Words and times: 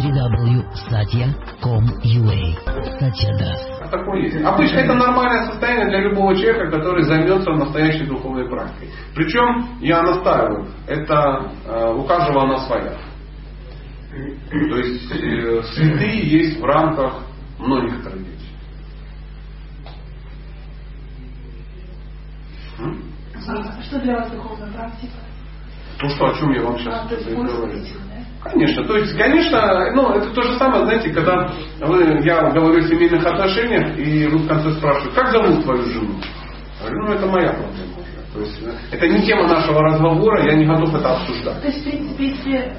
www.satya.com.ua 0.00 2.40
Satya 2.98 3.30
Такое 3.90 4.22
есть. 4.22 4.42
Обычно 4.44 4.78
это 4.78 4.94
нормальное 4.94 5.50
состояние 5.50 5.88
для 5.88 6.00
любого 6.00 6.34
человека, 6.34 6.70
который 6.70 7.02
займется 7.02 7.50
настоящей 7.50 8.06
духовной 8.06 8.48
практикой. 8.48 8.88
Причем, 9.14 9.68
я 9.80 10.00
настаиваю, 10.02 10.68
это 10.86 11.50
э, 11.66 11.92
у 11.94 12.04
каждого 12.04 12.44
она 12.44 12.58
своя. 12.66 12.96
То 14.50 14.76
есть 14.76 15.10
э, 15.12 15.62
святые 15.74 16.20
есть 16.20 16.60
в 16.60 16.64
рамках 16.64 17.22
многих 17.58 18.02
традиций. 18.02 18.30
А 23.48 23.82
что 23.82 23.98
для 24.00 24.16
вас 24.16 24.30
духовная 24.30 24.70
практика? 24.72 25.12
Ну 26.02 26.08
что, 26.08 26.26
о 26.28 26.34
чем 26.34 26.50
я 26.52 26.62
вам 26.62 26.78
сейчас 26.78 27.04
А, 27.04 27.08
то 27.08 27.16
говорю? 27.16 27.84
Конечно, 28.42 28.84
то 28.84 28.96
есть, 28.96 29.16
конечно, 29.18 29.92
ну, 29.94 30.14
это 30.14 30.30
то 30.30 30.42
же 30.42 30.56
самое, 30.56 30.84
знаете, 30.84 31.10
когда 31.10 31.52
вы, 31.80 32.20
я 32.24 32.50
говорю 32.50 32.78
о 32.78 32.88
семейных 32.88 33.24
отношениях, 33.26 33.98
и 33.98 34.26
вы 34.28 34.38
в 34.38 34.48
конце 34.48 34.72
спрашиваете, 34.72 35.14
как 35.14 35.30
зовут 35.30 35.62
твою 35.62 35.82
жену? 35.82 36.14
Я 36.82 36.88
говорю, 36.88 37.06
ну, 37.06 37.12
это 37.12 37.26
моя 37.26 37.52
проблема 37.52 37.92
уже. 37.98 38.32
То 38.32 38.40
есть, 38.40 38.62
э, 38.62 38.96
это 38.96 39.08
не 39.08 39.26
тема 39.26 39.46
нашего 39.46 39.82
разговора, 39.82 40.42
я 40.44 40.54
не 40.54 40.64
готов 40.64 40.94
это 40.94 41.16
обсуждать. 41.16 41.60
То 41.60 41.66
есть, 41.68 41.80
в 41.80 41.84
принципе, 41.84 42.24
если 42.24 42.72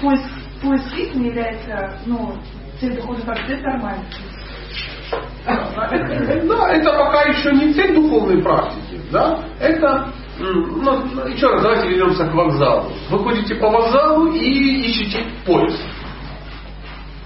поиск, 0.00 0.24
поиск 0.62 0.96
истины 0.96 1.26
является, 1.26 1.98
ну, 2.06 2.34
целью 2.80 2.96
духовной 3.02 3.24
практики, 3.24 3.52
это 3.52 3.64
нормально. 3.64 4.04
Да, 5.44 6.70
это 6.70 6.92
пока 6.92 7.22
еще 7.24 7.52
не 7.52 7.74
цель 7.74 7.94
духовной 7.94 8.42
практики, 8.42 9.00
да, 9.10 9.40
это, 9.60 10.08
ну, 10.42 11.26
еще 11.28 11.46
раз, 11.48 11.62
давайте 11.62 11.88
вернемся 11.88 12.26
к 12.26 12.34
вокзалу. 12.34 12.92
Вы 13.10 13.18
ходите 13.18 13.54
по 13.56 13.70
вокзалу 13.70 14.32
и 14.32 14.86
ищете 14.88 15.24
поиск. 15.46 15.78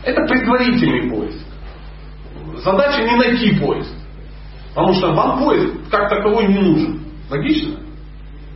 Это 0.04 0.22
предварительный 0.26 1.10
поиск. 1.10 1.38
Задача 2.62 3.02
не 3.02 3.16
найти 3.16 3.58
поиск. 3.58 3.90
Потому 4.74 4.94
что 4.94 5.12
вам 5.12 5.38
поиск 5.38 5.74
как 5.90 6.10
таковой 6.10 6.46
не 6.46 6.58
нужен. 6.58 7.00
Логично? 7.30 7.78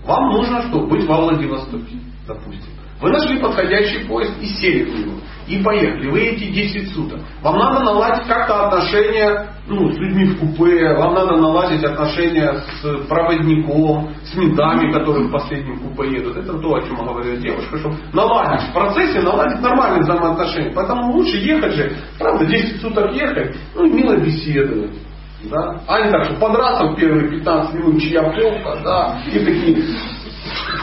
Вам 0.04 0.32
нужно 0.32 0.62
что? 0.68 0.80
Быть 0.80 1.06
во 1.06 1.16
Владивостоке, 1.22 1.96
допустим. 2.26 2.79
Вы 3.00 3.10
нашли 3.10 3.38
подходящий 3.38 4.06
поезд 4.06 4.32
и 4.40 4.46
сели 4.46 4.84
в 4.84 4.98
него. 4.98 5.18
И 5.46 5.62
поехали. 5.62 6.10
Вы 6.10 6.20
эти 6.20 6.50
10 6.50 6.92
суток. 6.92 7.20
Вам 7.42 7.58
надо 7.58 7.80
наладить 7.80 8.26
как-то 8.28 8.66
отношения 8.66 9.48
ну, 9.66 9.90
с 9.90 9.96
людьми 9.96 10.26
в 10.26 10.38
купе. 10.38 10.94
Вам 10.94 11.14
надо 11.14 11.36
наладить 11.36 11.82
отношения 11.82 12.62
с 12.80 13.06
проводником, 13.08 14.10
с 14.22 14.34
медами, 14.36 14.92
которые 14.92 15.28
в 15.28 15.32
последнем 15.32 15.78
купе 15.78 16.12
едут. 16.12 16.36
Это 16.36 16.58
то, 16.58 16.74
о 16.74 16.82
чем 16.82 16.96
говорила 16.96 17.36
девушка. 17.36 17.78
Чтобы 17.78 17.96
наладить 18.12 18.68
в 18.68 18.72
процессе, 18.72 19.20
наладить 19.20 19.60
нормальные 19.60 20.02
взаимоотношения. 20.02 20.72
Поэтому 20.74 21.12
лучше 21.12 21.38
ехать 21.38 21.72
же. 21.72 21.96
Правда, 22.18 22.44
10 22.44 22.80
суток 22.82 23.12
ехать, 23.14 23.56
ну 23.74 23.86
и 23.86 23.90
мило 23.90 24.16
беседовать. 24.16 24.94
Да? 25.44 25.80
А 25.86 26.04
не 26.04 26.10
так, 26.10 26.26
что 26.26 26.34
подраться 26.34 26.84
в 26.84 26.96
первые 26.96 27.30
15 27.30 27.74
минут, 27.74 28.02
чья 28.02 28.22
попа, 28.22 28.78
да, 28.84 29.22
и 29.26 29.38
такие 29.38 29.82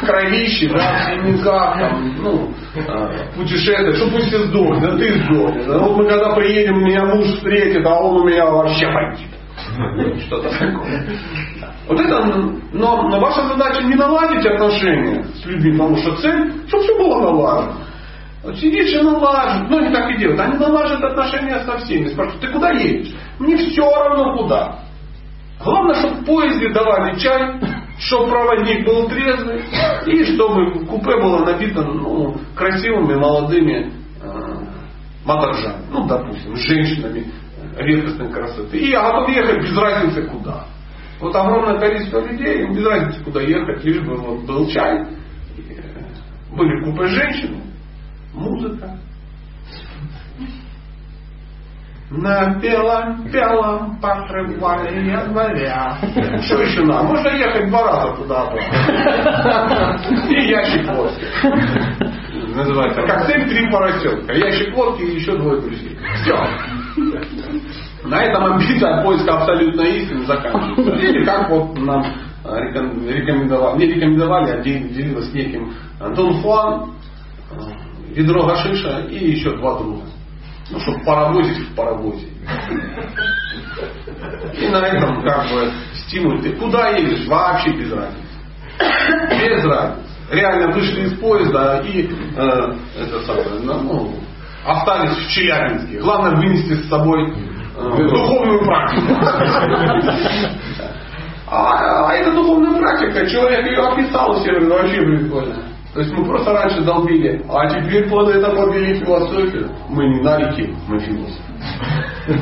кровищи, 0.08 0.67
да, 0.69 0.95
в 0.95 1.05
синяках, 1.05 1.80
там, 1.80 2.16
ну, 2.19 2.53
а, 2.88 3.09
путешествия, 3.36 3.94
что 3.94 4.09
пусть 4.09 4.27
все 4.27 4.44
сдохнет, 4.45 4.81
да 4.81 4.97
ты 4.97 5.13
сдохнешь. 5.23 5.66
Да, 5.66 5.77
вот 5.80 5.97
мы 5.97 6.08
когда 6.08 6.33
приедем, 6.33 6.83
меня 6.83 7.05
муж 7.05 7.27
встретит, 7.27 7.86
а 7.86 8.00
он 8.00 8.22
у 8.22 8.28
меня 8.28 8.45
вообще 8.45 8.88
погиб. 8.88 9.30
Что-то 10.25 10.50
такое. 10.50 11.08
Вот 11.88 12.00
это, 12.00 12.23
но, 12.73 13.03
но 13.03 13.19
ваша 13.19 13.47
задача 13.47 13.83
не 13.83 13.95
наладить 13.95 14.45
отношения 14.45 15.23
с 15.23 15.45
людьми, 15.45 15.72
потому 15.72 15.97
что 15.97 16.16
цель, 16.17 16.52
чтобы 16.67 16.83
все 16.83 16.97
было 16.97 17.22
налажено. 17.22 17.73
Вот 18.44 18.55
сидишь 18.58 18.94
и 18.94 19.02
налаживают, 19.02 19.69
ну 19.69 19.78
они 19.78 19.94
так 19.94 20.11
и 20.11 20.17
делают, 20.17 20.39
они 20.39 20.58
налаживают 20.58 21.03
отношения 21.03 21.59
со 21.66 21.78
всеми. 21.80 22.08
Спрашивают, 22.08 22.41
ты 22.41 22.47
куда 22.50 22.72
едешь? 22.72 23.13
Мне 23.39 23.58
все 23.58 23.81
равно 23.81 24.38
куда. 24.38 24.80
Главное, 25.63 25.95
чтобы 25.95 26.16
в 26.16 26.25
поезде 26.25 26.69
давали 26.69 27.17
чай, 27.19 27.59
чтобы 28.00 28.30
проводник 28.30 28.85
был 28.85 29.08
трезвый, 29.09 29.63
и 30.06 30.25
чтобы 30.34 30.85
купе 30.85 31.16
было 31.19 31.46
набито 31.46 31.81
ну, 31.84 32.35
красивыми 32.56 33.16
молодыми 33.16 33.91
э, 34.22 34.58
матрожами, 35.25 35.84
ну, 35.91 36.08
допустим, 36.08 36.56
женщинами 36.56 37.25
редкостной 37.75 38.30
красоты. 38.30 38.78
И 38.78 38.90
я 38.90 39.02
готов 39.02 39.30
ехать 39.30 39.63
без 39.63 39.78
разницы 39.78 40.24
куда. 40.24 40.66
Вот 41.19 41.35
огромное 41.35 41.80
количество 41.80 42.19
людей, 42.19 42.68
без 42.68 42.85
разницы 42.85 43.24
куда 43.24 43.41
ехать, 43.41 43.84
лишь 43.84 44.02
бы 44.02 44.16
вот 44.16 44.46
был 44.46 44.69
чай, 44.69 45.08
э, 45.58 46.56
были 46.56 46.84
купе 46.84 47.08
женщины, 47.08 47.62
музыка. 48.34 49.00
На 52.09 52.57
белом, 52.62 53.28
белом. 53.29 54.00
Что 56.45 56.62
еще 56.62 56.84
надо? 56.84 57.03
Можно 57.03 57.28
ехать 57.29 57.69
два 57.69 57.84
раза 57.84 58.16
туда-то. 58.16 58.57
И 60.29 60.47
ящик 60.47 60.88
водки. 60.96 61.25
Называется. 62.56 63.01
Как 63.01 63.28
семь 63.28 63.50
три 63.50 63.69
поросенка. 63.69 64.34
Ящик 64.34 64.73
водки 64.73 65.01
и 65.01 65.16
еще 65.16 65.38
двое 65.38 65.59
друзей. 65.59 66.00
Все. 66.22 66.35
На 68.06 68.23
этом 68.23 68.53
амбиция 68.53 69.03
поиска 69.03 69.40
абсолютной 69.40 69.97
истины 69.97 70.25
заканчивается. 70.25 70.96
Или 70.96 71.25
как 71.25 71.50
вот 71.50 71.78
нам 71.78 72.06
рекомендовали, 72.46 73.79
не 73.79 73.94
рекомендовали, 73.94 74.51
а 74.51 74.62
делилась 74.62 75.34
неким 75.34 75.73
Дон 76.00 76.41
Хуан, 76.41 76.94
ведро 78.16 78.47
гашиша 78.47 79.07
и 79.09 79.31
еще 79.31 79.57
два 79.57 79.78
друга. 79.78 80.03
Ну, 80.69 80.79
чтобы 80.79 81.00
паровозить 81.05 81.69
в 81.69 81.75
паровозе. 81.75 82.28
И 84.59 84.67
на 84.67 84.78
этом 84.78 85.23
как 85.23 85.50
бы 85.50 85.72
стимул. 85.94 86.41
Ты 86.41 86.51
куда 86.53 86.89
едешь? 86.89 87.25
Вообще 87.28 87.72
без 87.72 87.91
разницы. 87.91 88.28
Без 89.29 89.63
разницы. 89.63 90.07
Реально 90.29 90.73
вышли 90.73 91.05
из 91.05 91.19
поезда 91.19 91.81
и 91.85 92.09
э, 92.35 92.75
это 93.00 93.22
самое, 93.25 93.47
ну, 93.61 94.13
остались 94.66 95.16
в 95.16 95.29
Челябинске. 95.29 96.00
Главное 96.00 96.35
вынести 96.35 96.73
с 96.73 96.89
собой 96.89 97.31
э, 97.31 98.07
духовную 98.09 98.66
практику. 98.66 99.13
А, 101.49 102.09
а 102.09 102.13
эта 102.13 102.34
духовная 102.34 102.78
практика, 102.78 103.25
человек 103.25 103.66
ее 103.67 103.79
описал, 103.79 104.38
все 104.41 104.59
вообще 104.59 104.97
прикольно. 104.97 105.66
То 105.97 106.03
есть 106.03 106.13
мы 106.13 106.25
просто 106.25 106.53
раньше 106.53 106.84
долбили, 106.84 107.44
а 107.50 107.68
теперь 107.69 108.08
под 108.08 108.30
это 108.30 108.52
подвели 108.52 109.00
философию. 109.00 109.72
Мы 109.90 110.08
не 110.08 110.22
нарики, 110.22 110.72
мы 110.88 111.00
философы. 111.00 111.41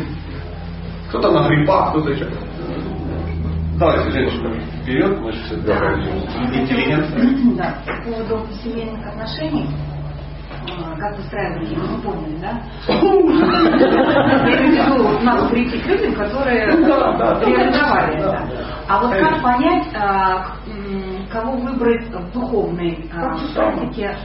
Кто-то 1.07 1.31
на 1.31 1.47
грибах, 1.47 1.91
кто-то 1.91 2.11
еще. 2.11 2.27
Давайте, 3.79 4.11
женщина, 4.11 4.53
вперед, 4.81 5.21
мы 5.21 5.31
же 5.31 5.41
все 5.45 5.55
интеллигентные. 5.55 7.55
Да, 7.55 7.75
по 7.85 7.93
поводу 8.03 8.45
семейных 8.61 9.07
отношений, 9.07 9.69
а, 10.77 10.93
как 10.97 11.15
выстраивать 11.15 11.71
их, 11.71 11.77
мы 11.77 11.97
поняли, 12.01 12.35
да? 12.41 12.61
Я 12.89 12.97
имею 14.67 14.67
в 14.67 14.71
виду, 14.97 15.07
надо 15.23 15.47
прийти 15.47 15.79
к 15.79 15.85
людям, 15.85 16.13
которые 16.15 16.65
реализовали 16.65 18.17
это. 18.17 18.37
А 18.89 18.99
вот 18.99 19.11
как 19.11 19.41
понять, 19.41 19.87
а, 19.95 20.57
кого 21.35 21.57
выбрать 21.57 22.07
в 22.09 22.31
духовной 22.31 23.09
а, 23.13 23.35
практике, 23.53 24.15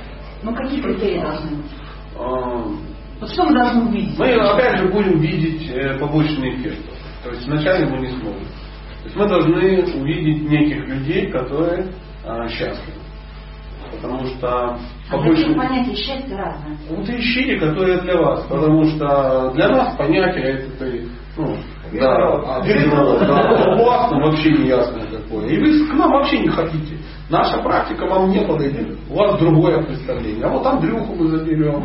ну 0.44 0.54
какие 0.54 0.80
критерии 0.80 1.20
должны 1.20 1.56
быть? 1.56 1.70
А, 2.16 2.64
Вот 3.20 3.30
что 3.30 3.44
мы 3.46 3.52
должны 3.54 3.88
увидеть? 3.88 4.16
Мы 4.18 4.32
опять 4.34 4.78
же 4.78 4.88
будем 4.88 5.18
видеть 5.18 5.68
э, 5.74 5.98
побочный 5.98 6.54
эффект. 6.54 6.84
То 7.24 7.30
есть 7.30 7.46
вначале 7.48 7.86
мы 7.86 7.98
не 7.98 8.12
сможем. 8.12 8.44
То 8.44 9.04
есть 9.04 9.16
мы 9.16 9.28
должны 9.28 9.82
увидеть 10.00 10.48
неких 10.48 10.86
людей, 10.86 11.30
которые 11.32 11.92
а, 12.24 12.46
счастливы. 12.48 13.00
Потому 13.90 14.24
что 14.26 14.48
А 14.48 14.78
побочный... 15.10 15.46
какие 15.48 15.54
понятия 15.54 15.94
счастья 15.96 16.36
разные? 16.36 16.76
Вот 16.90 17.08
ищите, 17.08 17.58
которые 17.58 18.00
для 18.02 18.16
вас. 18.18 18.44
Потому 18.44 18.84
что 18.84 19.50
для 19.54 19.68
нас 19.68 19.96
понятие 19.96 20.44
это 20.44 20.78
ты, 20.78 21.08
ну, 21.36 21.56
да, 21.92 22.16
да, 22.16 23.74
у 23.76 23.84
вас 23.84 24.12
вообще 24.12 24.52
не 24.52 24.68
ясно 24.68 25.00
какое. 25.30 25.48
И 25.48 25.58
вы 25.58 25.86
к 25.86 25.94
нам 25.94 26.12
вообще 26.12 26.40
не 26.40 26.48
хотите. 26.48 26.98
Наша 27.28 27.58
практика 27.58 28.06
вам 28.06 28.30
не 28.30 28.40
подойдет. 28.40 28.98
У 29.08 29.14
вас 29.14 29.38
другое 29.38 29.82
представление. 29.82 30.44
А 30.44 30.48
вот 30.48 30.66
Андрюху 30.66 31.14
мы 31.14 31.28
заберем. 31.28 31.84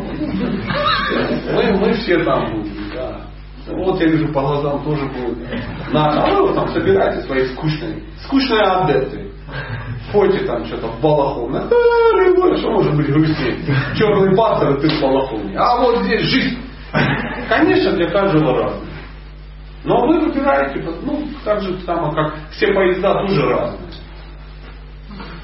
Мы, 1.54 1.78
мы 1.78 1.92
все 1.94 2.22
там 2.24 2.52
будем, 2.52 2.74
да. 2.94 3.20
Вот 3.68 4.00
я 4.00 4.06
вижу 4.06 4.32
по 4.32 4.42
глазам 4.42 4.82
тоже 4.84 5.04
будет. 5.06 5.38
На, 5.92 6.22
а 6.22 6.30
вы 6.30 6.42
вот 6.42 6.54
там 6.54 6.68
собираете 6.68 7.26
свои 7.26 7.46
скучные, 7.46 8.02
скучные 8.24 8.62
адепты. 8.62 9.30
Ходите 10.12 10.44
там 10.44 10.64
что-то 10.66 10.88
в 10.88 11.00
балахоне. 11.00 11.60
Да, 11.68 12.22
любой, 12.22 12.56
что 12.58 12.70
может 12.70 12.96
быть 12.96 13.08
грустнее? 13.08 13.56
Черный 13.96 14.36
пастор, 14.36 14.76
и 14.76 14.80
ты 14.80 14.88
в 14.88 15.00
балахоне. 15.00 15.56
А 15.56 15.80
вот 15.80 15.98
здесь 16.04 16.22
жизнь. 16.22 16.58
Конечно, 17.48 17.92
для 17.92 18.08
каждого 18.08 18.54
разное. 18.54 18.95
Но 19.86 20.04
вы 20.04 20.18
выбираете, 20.18 20.82
ну, 21.02 21.28
так 21.44 21.62
же 21.62 21.78
само, 21.82 22.10
как 22.10 22.34
все 22.50 22.72
поезда 22.72 23.20
тоже 23.20 23.48
разные. 23.48 23.90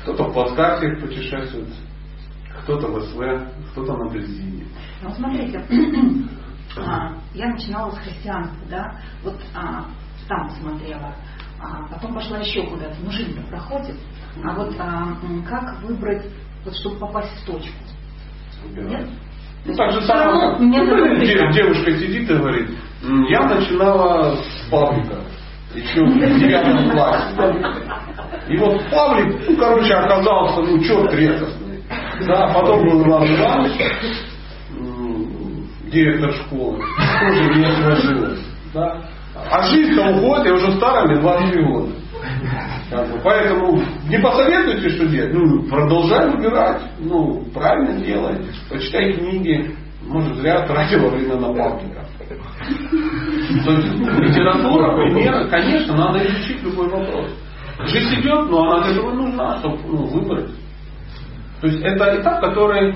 Кто-то 0.03 0.25
в 0.25 0.33
плацкарте 0.33 0.97
путешествует, 0.97 1.69
кто-то 2.63 2.89
в 2.89 3.01
СВ, 3.03 3.21
кто-то 3.71 3.97
на 3.97 4.11
бензине. 4.11 4.67
Ну, 5.01 5.11
смотрите, 5.13 5.65
а, 6.77 7.13
я 7.35 7.51
начинала 7.51 7.93
с 7.93 7.99
христианства, 7.99 8.67
да, 8.69 8.97
вот 9.23 9.41
а, 9.55 9.85
там 10.29 10.51
смотрела, 10.61 11.15
а 11.61 11.87
потом 11.89 12.15
пошла 12.15 12.39
еще 12.39 12.67
куда-то, 12.67 12.97
ну 13.01 13.13
жизнь-то 13.13 13.47
проходит, 13.47 13.97
а 14.45 14.55
вот 14.55 14.75
а, 14.77 15.19
как 15.49 15.83
выбрать, 15.83 16.27
вот, 16.65 16.75
чтобы 16.75 16.97
попасть 16.97 17.31
в 17.43 17.47
точку? 17.47 17.79
Нет? 18.75 19.09
Ну, 19.65 19.75
так 19.75 19.93
же 19.93 20.01
самое, 20.03 20.59
ну, 20.59 21.53
девушка 21.53 21.93
сидит 21.93 22.29
и 22.29 22.35
говорит, 22.35 22.71
я 23.03 23.41
начинала 23.47 24.37
с 24.37 24.71
паблика, 24.71 25.17
еще 25.75 26.05
в 26.05 26.39
девятом 26.39 26.91
классе. 26.91 27.55
И 28.49 28.57
вот 28.59 28.81
Павлик, 28.91 29.49
ну, 29.49 29.57
короче, 29.57 29.95
оказался, 29.95 30.61
ну, 30.63 30.83
черт 30.83 31.13
редкостный. 31.15 31.83
Да, 32.27 32.53
потом 32.55 32.85
был 32.85 33.07
Иван 33.07 33.25
Иванович, 33.25 33.81
директор 35.93 36.33
школы, 36.33 36.79
тоже 37.21 37.55
не 37.55 37.67
сложилось. 37.67 38.41
Да. 38.73 39.03
А 39.51 39.63
жизнь-то 39.63 40.11
уходит, 40.11 40.47
я 40.47 40.55
уже 40.55 40.73
старый, 40.77 41.21
23 41.21 41.65
года. 41.65 41.93
Поэтому 43.25 43.83
не 44.09 44.19
посоветуйте, 44.19 44.89
что 44.91 45.07
делать. 45.07 45.33
Ну, 45.33 45.63
продолжай 45.65 46.31
выбирать. 46.31 46.83
Ну, 46.99 47.45
правильно 47.55 48.01
делай. 48.01 48.39
Почитай 48.69 49.15
книги. 49.15 49.75
Может, 50.03 50.37
зря 50.37 50.67
тратила 50.67 51.09
время 51.09 51.37
на 51.37 51.55
пабликов. 51.55 52.07
То 53.65 53.71
есть 53.73 53.93
литература, 53.95 54.97
примеры, 54.97 55.49
конечно, 55.49 55.97
надо 55.97 56.25
изучить 56.27 56.63
любой 56.63 56.89
вопрос. 56.89 57.31
Жизнь 57.87 58.21
идет, 58.21 58.51
но 58.51 58.65
она 58.65 58.85
для 58.85 58.93
этого 58.93 59.13
нужна, 59.13 59.59
чтобы 59.59 59.79
ну, 59.87 60.07
выбрать. 60.07 60.51
То 61.61 61.69
есть 61.69 61.83
это 61.83 62.21
этап, 62.21 62.41
который 62.41 62.95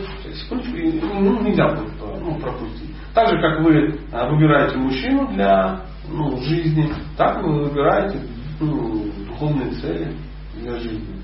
ну, 0.50 1.40
нельзя 1.42 1.68
будет 1.68 1.92
ну, 2.20 2.34
пропустить. 2.40 2.90
Так 3.14 3.28
же, 3.28 3.40
как 3.40 3.60
вы 3.60 3.98
а, 4.12 4.28
выбираете 4.28 4.76
мужчину 4.76 5.28
для 5.28 5.82
ну, 6.08 6.36
жизни, 6.40 6.92
так 7.16 7.42
вы 7.42 7.64
выбираете 7.64 8.20
ну, 8.60 9.06
духовные 9.28 9.70
цели 9.70 10.12
для 10.56 10.76
жизни. 10.78 11.22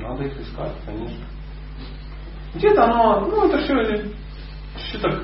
Надо 0.00 0.24
их 0.24 0.40
искать, 0.40 0.72
конечно. 0.84 1.24
Где-то 2.54 2.84
оно, 2.84 3.20
ну 3.20 3.48
это 3.48 3.58
все, 3.58 4.10
все 4.76 4.98
так, 4.98 5.22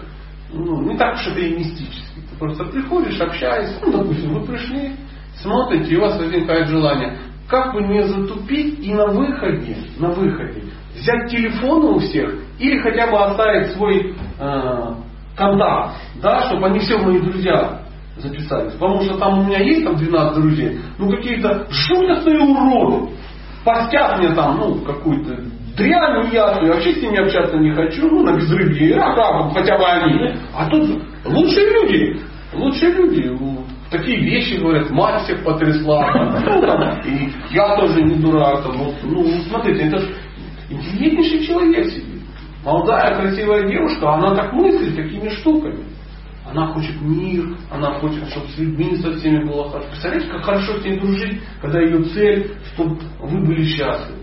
ну, 0.52 0.82
не 0.82 0.96
так 0.96 1.14
уж 1.14 1.26
это 1.26 1.40
и 1.40 1.56
мистически. 1.56 2.20
Ты 2.30 2.36
просто 2.38 2.64
приходишь, 2.64 3.20
общаешься, 3.20 3.78
ну, 3.84 3.92
допустим, 3.92 4.34
вы 4.34 4.46
пришли, 4.46 4.92
смотрите, 5.40 5.94
и 5.94 5.96
у 5.96 6.02
вас 6.02 6.18
возникает 6.18 6.68
желание, 6.68 7.18
как 7.48 7.72
бы 7.74 7.82
не 7.82 8.02
затупить 8.02 8.78
и 8.80 8.94
на 8.94 9.06
выходе, 9.06 9.76
на 9.98 10.10
выходе, 10.10 10.64
взять 10.94 11.30
телефоны 11.30 11.96
у 11.96 11.98
всех 11.98 12.34
или 12.58 12.78
хотя 12.78 13.10
бы 13.10 13.18
оставить 13.18 13.72
свой 13.72 14.14
э, 14.38 14.94
контакт, 15.36 15.96
да, 16.22 16.48
чтобы 16.48 16.66
они 16.66 16.78
все 16.80 16.98
мои 16.98 17.20
друзья 17.20 17.82
записались. 18.16 18.74
Потому 18.74 19.02
что 19.02 19.18
там 19.18 19.40
у 19.40 19.44
меня 19.44 19.58
есть 19.58 19.84
там 19.84 19.96
12 19.96 20.34
друзей, 20.40 20.80
ну 20.98 21.10
какие-то 21.10 21.66
жутостные 21.70 22.40
уроды. 22.40 23.12
Постят 23.64 24.18
мне 24.18 24.34
там, 24.34 24.58
ну, 24.58 24.74
какую-то 24.80 25.36
дрянь 25.76 26.28
неясную, 26.28 26.66
я 26.66 26.74
вообще 26.74 26.92
с 26.92 27.02
ними 27.02 27.18
общаться 27.18 27.56
не 27.56 27.70
хочу, 27.72 28.08
ну, 28.08 28.22
на 28.22 28.36
безрыбье, 28.36 28.96
а 28.96 29.14
как, 29.14 29.52
хотя 29.54 29.78
бы 29.78 29.84
они. 29.84 30.34
А 30.54 30.68
тут 30.68 31.02
лучшие 31.24 31.70
люди, 31.70 32.20
лучшие 32.52 32.92
люди, 32.92 33.38
такие 33.90 34.20
вещи 34.20 34.60
говорят, 34.60 34.90
мать 34.90 35.22
всех 35.24 35.42
потрясла, 35.44 36.40
ну, 36.44 36.60
там, 36.60 37.00
и 37.04 37.30
я 37.50 37.76
тоже 37.76 38.02
не 38.02 38.16
дурак, 38.16 38.62
там, 38.62 38.76
вот, 38.78 38.94
ну, 39.02 39.24
смотрите, 39.48 39.86
это 39.86 39.98
же 39.98 40.14
интеллигентнейший 40.70 41.46
человек 41.46 41.86
сидит. 41.86 42.22
Молодая, 42.64 43.16
красивая 43.16 43.68
девушка, 43.68 44.12
она 44.14 44.34
так 44.34 44.52
мыслит 44.52 44.94
такими 44.94 45.28
штуками. 45.30 45.84
Она 46.44 46.66
хочет 46.68 47.00
мир, 47.00 47.56
она 47.70 47.94
хочет, 47.94 48.28
чтобы 48.28 48.46
с 48.48 48.58
людьми 48.58 48.96
со 48.96 49.12
всеми 49.12 49.44
было 49.44 49.70
хорошо. 49.70 49.88
Представляете, 49.88 50.28
как 50.28 50.44
хорошо 50.44 50.78
с 50.78 50.84
ней 50.84 50.98
дружить, 51.00 51.40
когда 51.60 51.80
ее 51.80 52.02
цель, 52.04 52.52
чтобы 52.72 52.98
вы 53.20 53.40
были 53.46 53.64
счастливы. 53.64 54.21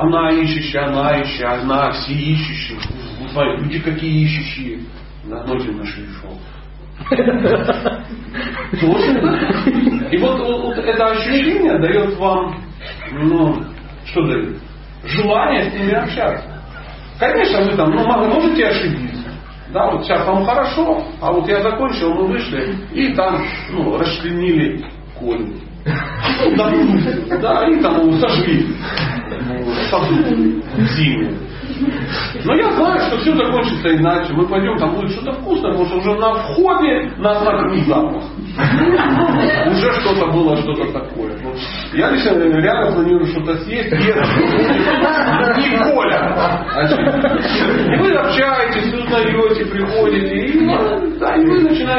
Она 0.00 0.30
ищущая, 0.30 0.86
она 0.86 1.20
ищущая, 1.20 1.60
она 1.60 1.92
все 1.92 2.12
ищущие. 2.14 2.78
Вы 3.20 3.28
знаете, 3.28 3.62
люди 3.64 3.78
какие 3.80 4.24
ищущие. 4.24 4.78
На 5.24 5.44
ночью 5.44 5.76
на 5.76 5.84
шее 5.84 6.06
шел. 6.20 6.38
И 10.10 10.16
вот, 10.18 10.40
вот, 10.40 10.78
это 10.78 11.04
ощущение 11.04 11.78
дает 11.78 12.16
вам, 12.16 12.56
ну, 13.12 13.62
что 14.06 14.26
дает? 14.26 14.56
Желание 15.04 15.70
с 15.70 15.74
ними 15.74 15.92
общаться. 15.92 16.62
Конечно, 17.18 17.60
вы 17.60 17.76
там, 17.76 17.90
ну, 17.90 18.02
можете 18.06 18.68
ошибиться. 18.68 19.30
Да, 19.70 19.90
вот 19.90 20.04
сейчас 20.04 20.26
вам 20.26 20.46
хорошо, 20.46 21.04
а 21.20 21.30
вот 21.30 21.46
я 21.46 21.60
закончил, 21.60 22.14
мы 22.14 22.26
вышли, 22.28 22.74
и 22.92 23.12
там, 23.14 23.44
ну, 23.70 23.98
расчленили 23.98 24.82
конь. 25.18 25.60
Ну, 25.84 26.56
да, 27.40 27.68
и 27.68 27.80
там 27.80 28.12
сожгли 28.20 28.66
саду 29.90 30.14
в 30.76 30.86
зиму. 30.96 31.30
Но 32.44 32.54
я 32.54 32.70
знаю, 32.72 33.00
что 33.06 33.18
все 33.18 33.34
закончится 33.34 33.96
иначе. 33.96 34.32
Мы 34.34 34.46
пойдем, 34.46 34.76
там 34.78 34.94
будет 34.94 35.10
что-то 35.12 35.32
вкусное, 35.40 35.72
потому 35.72 35.88
что 35.88 35.98
уже 35.98 36.14
на 36.18 36.34
входе 36.34 37.10
нас 37.18 37.42
накрыл 37.44 37.74
запах. 37.84 38.22
Уже 39.70 39.92
что-то 40.00 40.26
было, 40.32 40.56
что-то 40.58 40.92
такое. 40.92 41.32
Я 41.94 42.10
лично 42.10 42.32
реально 42.32 42.92
планирую 42.92 43.26
что-то 43.26 43.56
съесть, 43.58 43.92
не 43.92 44.02
Коля. 45.92 46.20
Вы 47.98 48.12
общаетесь, 48.14 48.92
узнаете, 48.92 49.66
приходите, 49.66 50.34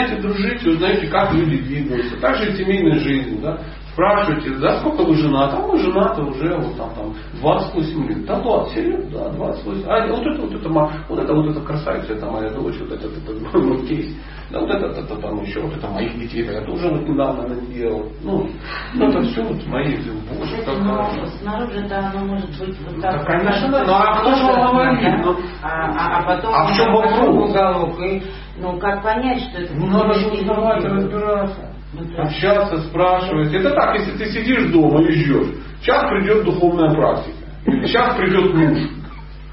начинаете 0.02 0.22
дружить, 0.22 0.66
узнаете, 0.66 1.08
как 1.08 1.34
люди 1.34 1.58
двигаются. 1.58 2.20
Так 2.20 2.36
же 2.38 2.52
и 2.52 2.56
семейная 2.56 3.00
жизнь. 3.00 3.42
Да? 3.42 3.60
Спрашиваете, 3.94 4.52
да, 4.52 4.80
сколько 4.80 5.04
вы 5.04 5.16
женаты? 5.16 5.58
А 5.58 5.68
мы 5.68 5.78
женаты 5.78 6.22
уже 6.22 6.56
вот 6.56 6.78
там, 6.78 6.94
там 6.96 7.14
28 7.42 8.08
лет. 8.08 8.26
Да, 8.26 8.40
20 8.40 8.76
лет, 8.78 9.12
да, 9.12 9.30
28. 9.32 9.84
А 9.86 10.08
вот 10.08 10.26
это, 10.26 10.42
вот 10.42 10.54
это, 10.54 10.70
вот 11.10 11.20
это, 11.20 11.34
вот 11.34 11.48
это 11.50 11.60
красавица, 11.60 12.14
это 12.14 12.26
моя 12.26 12.50
дочь, 12.52 12.80
вот 12.80 12.92
это, 12.92 13.08
это, 13.08 13.60
мой 13.60 13.86
кейс. 13.88 14.16
Да, 14.50 14.60
вот 14.62 14.70
это, 14.70 14.86
это, 14.88 15.16
там 15.18 15.42
еще, 15.42 15.62
вот 15.62 15.76
это 15.76 15.88
моих 15.88 16.18
детей, 16.18 16.44
это 16.44 16.54
я 16.54 16.62
тоже 16.62 16.90
вот 16.90 17.08
недавно 17.08 17.48
наделал. 17.48 18.12
Ну, 18.22 18.50
ну 18.94 19.10
это 19.10 19.22
все 19.24 19.44
вот 19.44 19.66
мои, 19.68 19.98
боже, 20.30 20.58
как. 20.66 21.30
Снаружи 21.42 21.86
да, 21.88 22.12
оно 22.14 22.26
может 22.26 22.50
быть 22.60 22.78
вот 22.86 23.02
так. 23.02 23.20
Да, 23.20 23.24
конечно, 23.26 23.70
да. 23.72 23.84
Ну, 23.86 23.94
а 23.94 24.20
кто 24.20 24.36
же 24.36 24.44
говорит? 24.46 25.26
Ну, 25.26 25.36
а, 25.62 25.68
а, 25.68 26.20
а 26.20 26.24
потом 26.24 26.54
а 26.54 26.68
в 26.68 26.76
чем 26.76 26.94
вопрос? 26.94 27.50
уголок, 27.50 28.00
и, 28.02 28.24
ну, 28.62 28.80
как 28.80 29.04
понять, 29.04 29.42
что 29.42 29.62
это... 29.62 29.74
Ну, 29.74 29.88
надо 29.88 30.14
же 30.14 30.28
узнавать, 30.28 30.84
разбираться 30.84 31.72
общаться, 32.18 32.78
спрашивать. 32.84 33.54
Это 33.54 33.72
так, 33.72 33.98
если 34.00 34.18
ты 34.18 34.26
сидишь 34.32 34.72
дома 34.72 35.02
и 35.02 35.12
ждешь. 35.12 35.56
Сейчас 35.82 36.10
придет 36.10 36.46
духовная 36.46 36.94
практика. 36.94 37.38
Сейчас 37.66 38.16
придет 38.16 38.54
муж. 38.54 38.80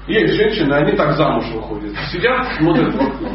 Есть 0.07 0.33
женщины, 0.35 0.73
они 0.73 0.93
так 0.93 1.15
замуж 1.17 1.45
выходят. 1.53 1.93
Сидят, 2.11 2.47
смотрят 2.57 2.95
в 2.95 3.01
окно. 3.01 3.29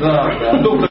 Да, 0.00 0.62
да. 0.62 0.88